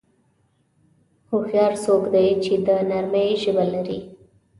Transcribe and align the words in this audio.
هوښیار 1.29 1.73
څوک 1.83 2.03
دی 2.13 2.27
چې 2.43 2.53
د 2.67 2.69
نرمۍ 2.89 3.29
ژبه 3.43 3.65
لري. 3.73 3.99